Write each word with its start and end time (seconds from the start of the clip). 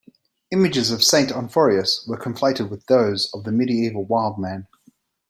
Images 0.49 0.89
of 0.89 1.03
Saint 1.03 1.29
Onuphrius 1.29 2.07
were 2.09 2.17
conflated 2.17 2.71
with 2.71 2.83
those 2.87 3.29
of 3.35 3.43
the 3.43 3.51
medieval 3.51 4.03
"wild 4.03 4.39
man". 4.39 4.65